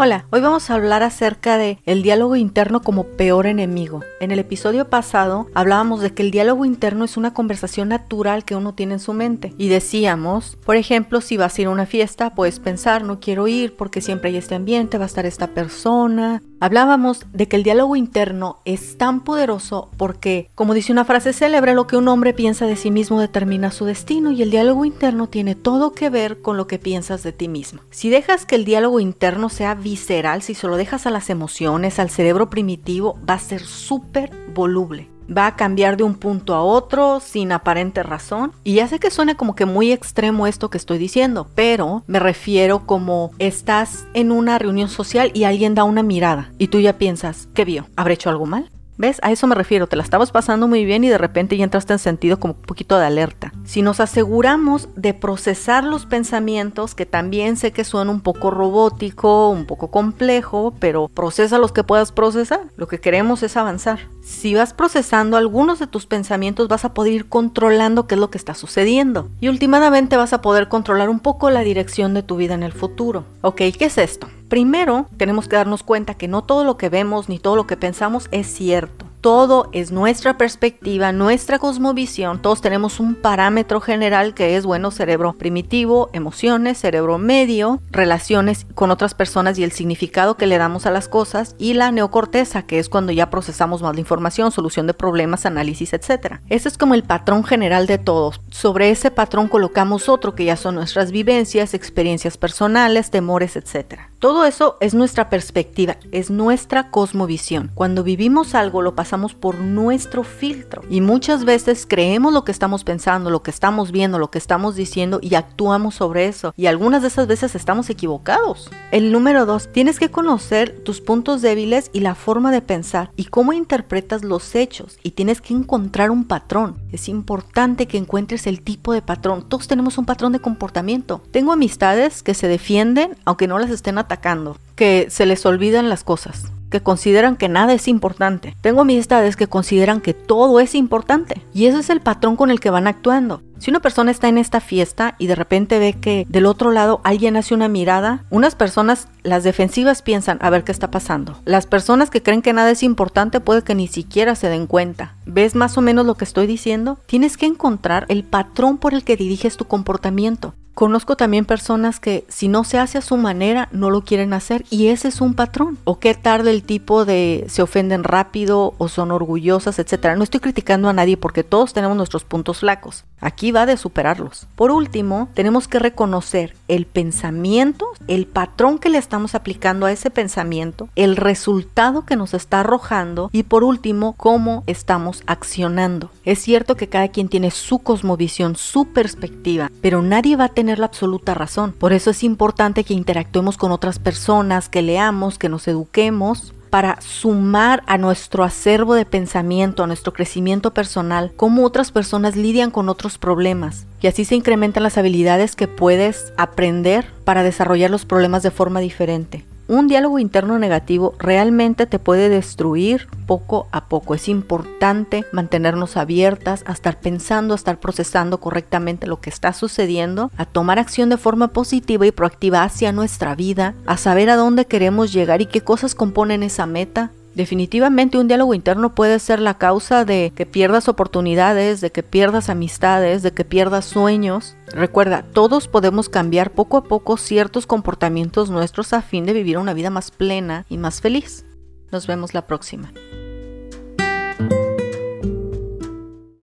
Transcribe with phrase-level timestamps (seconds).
[0.00, 4.04] Hola, hoy vamos a hablar acerca de el diálogo interno como peor enemigo.
[4.20, 8.54] En el episodio pasado hablábamos de que el diálogo interno es una conversación natural que
[8.54, 11.84] uno tiene en su mente y decíamos, por ejemplo, si vas a ir a una
[11.84, 15.48] fiesta, puedes pensar, no quiero ir porque siempre hay este ambiente, va a estar esta
[15.48, 16.42] persona.
[16.60, 21.74] Hablábamos de que el diálogo interno es tan poderoso porque, como dice una frase célebre,
[21.74, 25.28] lo que un hombre piensa de sí mismo determina su destino y el diálogo interno
[25.28, 27.82] tiene todo que ver con lo que piensas de ti mismo.
[27.90, 32.00] Si dejas que el diálogo interno sea visceral, si se lo dejas a las emociones,
[32.00, 36.62] al cerebro primitivo, va a ser súper voluble va a cambiar de un punto a
[36.62, 38.52] otro sin aparente razón.
[38.64, 42.18] Y ya sé que suena como que muy extremo esto que estoy diciendo, pero me
[42.18, 46.98] refiero como estás en una reunión social y alguien da una mirada y tú ya
[46.98, 47.86] piensas, ¿qué vio?
[47.96, 48.70] ¿Habré hecho algo mal?
[48.98, 49.20] ¿Ves?
[49.22, 49.86] A eso me refiero.
[49.86, 52.62] Te la estabas pasando muy bien y de repente ya entraste en sentido como un
[52.62, 53.52] poquito de alerta.
[53.64, 59.50] Si nos aseguramos de procesar los pensamientos, que también sé que suena un poco robótico,
[59.50, 62.62] un poco complejo, pero procesa los que puedas procesar.
[62.76, 64.00] Lo que queremos es avanzar.
[64.28, 68.30] Si vas procesando algunos de tus pensamientos, vas a poder ir controlando qué es lo
[68.30, 69.30] que está sucediendo.
[69.40, 72.72] Y últimamente vas a poder controlar un poco la dirección de tu vida en el
[72.72, 73.24] futuro.
[73.40, 74.28] Ok, ¿qué es esto?
[74.50, 77.78] Primero, tenemos que darnos cuenta que no todo lo que vemos ni todo lo que
[77.78, 79.07] pensamos es cierto.
[79.20, 82.40] Todo es nuestra perspectiva, nuestra cosmovisión.
[82.40, 88.92] Todos tenemos un parámetro general que es, bueno, cerebro primitivo, emociones, cerebro medio, relaciones con
[88.92, 92.78] otras personas y el significado que le damos a las cosas, y la neocorteza, que
[92.78, 96.36] es cuando ya procesamos más la información, solución de problemas, análisis, etc.
[96.48, 98.40] Ese es como el patrón general de todos.
[98.50, 103.98] Sobre ese patrón colocamos otro que ya son nuestras vivencias, experiencias personales, temores, etc.
[104.20, 107.72] Todo eso es nuestra perspectiva, es nuestra cosmovisión.
[107.74, 112.84] Cuando vivimos algo lo pasamos por nuestro filtro y muchas veces creemos lo que estamos
[112.84, 116.52] pensando, lo que estamos viendo, lo que estamos diciendo y actuamos sobre eso.
[116.56, 118.70] Y algunas de esas veces estamos equivocados.
[118.90, 123.24] El número dos, tienes que conocer tus puntos débiles y la forma de pensar y
[123.24, 126.76] cómo interpretas los hechos y tienes que encontrar un patrón.
[126.92, 129.48] Es importante que encuentres el tipo de patrón.
[129.48, 131.22] Todos tenemos un patrón de comportamiento.
[131.30, 136.04] Tengo amistades que se defienden aunque no las estén atacando, que se les olvidan las
[136.04, 138.56] cosas, que consideran que nada es importante.
[138.60, 142.60] Tengo amistades que consideran que todo es importante y ese es el patrón con el
[142.60, 143.42] que van actuando.
[143.58, 147.00] Si una persona está en esta fiesta y de repente ve que del otro lado
[147.02, 151.38] alguien hace una mirada, unas personas, las defensivas piensan a ver qué está pasando.
[151.44, 155.14] Las personas que creen que nada es importante puede que ni siquiera se den cuenta.
[155.26, 156.98] ¿Ves más o menos lo que estoy diciendo?
[157.06, 160.54] Tienes que encontrar el patrón por el que diriges tu comportamiento.
[160.78, 164.64] Conozco también personas que si no se hace a su manera no lo quieren hacer
[164.70, 165.76] y ese es un patrón.
[165.82, 170.14] O qué tarde el tipo de se ofenden rápido o son orgullosas, etcétera.
[170.14, 173.04] No estoy criticando a nadie porque todos tenemos nuestros puntos flacos.
[173.20, 174.46] Aquí de superarlos.
[174.54, 180.10] Por último, tenemos que reconocer el pensamiento, el patrón que le estamos aplicando a ese
[180.10, 186.10] pensamiento, el resultado que nos está arrojando y por último, cómo estamos accionando.
[186.24, 190.78] Es cierto que cada quien tiene su cosmovisión, su perspectiva, pero nadie va a tener
[190.78, 191.72] la absoluta razón.
[191.72, 197.00] Por eso es importante que interactuemos con otras personas, que leamos, que nos eduquemos para
[197.00, 202.88] sumar a nuestro acervo de pensamiento, a nuestro crecimiento personal, cómo otras personas lidian con
[202.88, 203.86] otros problemas.
[204.00, 208.80] Y así se incrementan las habilidades que puedes aprender para desarrollar los problemas de forma
[208.80, 214.14] diferente un diálogo interno negativo realmente te puede destruir poco a poco.
[214.14, 220.30] Es importante mantenernos abiertas a estar pensando, a estar procesando correctamente lo que está sucediendo,
[220.38, 224.64] a tomar acción de forma positiva y proactiva hacia nuestra vida, a saber a dónde
[224.64, 229.54] queremos llegar y qué cosas componen esa meta, Definitivamente un diálogo interno puede ser la
[229.54, 234.56] causa de que pierdas oportunidades, de que pierdas amistades, de que pierdas sueños.
[234.72, 239.72] Recuerda, todos podemos cambiar poco a poco ciertos comportamientos nuestros a fin de vivir una
[239.72, 241.44] vida más plena y más feliz.
[241.92, 242.92] Nos vemos la próxima.